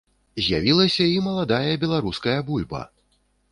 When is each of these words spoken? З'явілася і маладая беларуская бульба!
З'явілася 0.45 1.05
і 1.09 1.19
маладая 1.27 1.71
беларуская 1.85 2.37
бульба! 2.51 2.83